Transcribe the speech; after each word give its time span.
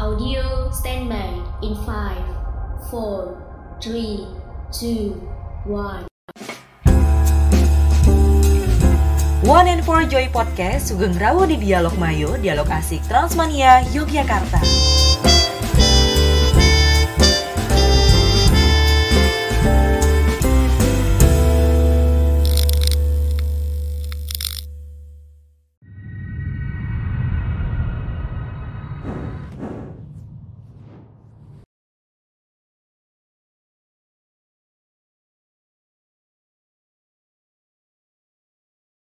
Audio 0.00 0.72
standby 0.72 1.44
in 1.60 1.76
5, 1.84 2.88
4, 2.88 3.76
3, 3.84 4.24
2, 4.72 5.12
1. 5.68 6.08
One 9.44 9.68
and 9.68 9.84
Four 9.84 10.08
Joy 10.08 10.32
Podcast 10.32 10.88
sugeng 10.88 11.20
rawo 11.20 11.44
di 11.44 11.60
Dialog 11.60 12.00
Mayo, 12.00 12.40
Dialog 12.40 12.72
Asik 12.72 13.04
Transmania, 13.04 13.84
Yogyakarta. 13.92 14.64